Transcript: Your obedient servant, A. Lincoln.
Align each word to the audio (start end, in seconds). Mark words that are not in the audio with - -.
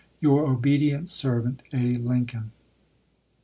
Your 0.19 0.47
obedient 0.49 1.09
servant, 1.09 1.61
A. 1.71 1.93
Lincoln. 1.95 2.49